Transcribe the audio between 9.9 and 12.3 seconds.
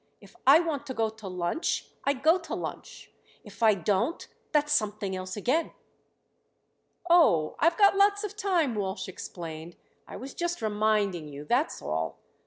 "I was just reminding you, that's all.